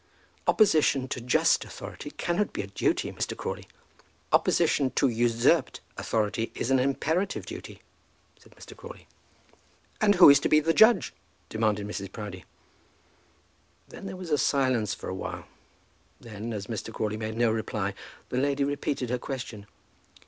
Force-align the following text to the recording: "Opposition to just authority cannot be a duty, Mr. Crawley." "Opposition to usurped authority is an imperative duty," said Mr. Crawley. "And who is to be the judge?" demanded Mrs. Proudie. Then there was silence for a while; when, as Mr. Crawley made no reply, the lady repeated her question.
"Opposition 0.47 1.07
to 1.09 1.21
just 1.21 1.63
authority 1.63 2.09
cannot 2.09 2.53
be 2.53 2.63
a 2.63 2.65
duty, 2.65 3.11
Mr. 3.11 3.37
Crawley." 3.37 3.67
"Opposition 4.33 4.89
to 4.95 5.07
usurped 5.09 5.79
authority 5.95 6.51
is 6.55 6.71
an 6.71 6.79
imperative 6.79 7.45
duty," 7.45 7.83
said 8.39 8.53
Mr. 8.55 8.75
Crawley. 8.75 9.07
"And 10.01 10.15
who 10.15 10.31
is 10.31 10.39
to 10.39 10.49
be 10.49 10.59
the 10.59 10.73
judge?" 10.73 11.13
demanded 11.49 11.85
Mrs. 11.85 12.11
Proudie. 12.11 12.45
Then 13.89 14.07
there 14.07 14.17
was 14.17 14.41
silence 14.41 14.95
for 14.95 15.07
a 15.07 15.13
while; 15.13 15.45
when, 16.17 16.51
as 16.51 16.65
Mr. 16.65 16.91
Crawley 16.91 17.17
made 17.17 17.37
no 17.37 17.51
reply, 17.51 17.93
the 18.29 18.37
lady 18.37 18.63
repeated 18.63 19.11
her 19.11 19.19
question. 19.19 19.67